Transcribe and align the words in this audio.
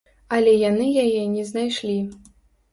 Але 0.37 0.53
яны 0.69 0.87
яе 1.03 1.21
не 1.37 1.43
знайшлі 1.53 1.97